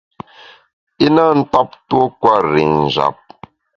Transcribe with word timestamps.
I 1.05 1.07
na 1.15 1.25
ntap 1.39 1.69
tuo 1.87 2.05
kwer 2.21 2.45
i 2.61 2.63
njap. 2.83 3.17